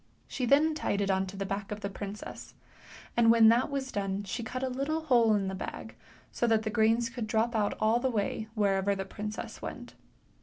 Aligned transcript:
She 0.27 0.47
then 0.47 0.73
tied 0.73 0.99
it 0.99 1.11
on 1.11 1.27
to 1.27 1.37
the 1.37 1.45
back 1.45 1.71
of 1.71 1.81
the 1.81 1.87
princess, 1.91 2.55
and 3.15 3.29
when 3.29 3.49
that 3.49 3.69
was 3.69 3.91
done 3.91 4.23
she 4.23 4.41
cut 4.41 4.63
a 4.63 4.67
little 4.67 5.01
hole 5.01 5.35
in 5.35 5.47
the 5.47 5.53
bag. 5.53 5.93
so 6.31 6.47
that 6.47 6.63
the 6.63 6.71
grains 6.71 7.07
could 7.07 7.27
drop 7.27 7.55
out 7.55 7.75
all 7.79 7.99
the 7.99 8.09
way 8.09 8.47
wherever 8.55 8.95
the 8.95 9.05
princess 9.05 9.61
went. 9.61 9.93